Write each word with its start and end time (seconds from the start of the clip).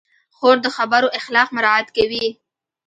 خور 0.35 0.57
د 0.65 0.67
خبرو 0.77 1.07
اخلاق 1.19 1.49
مراعت 1.55 1.87
کوي. 1.97 2.27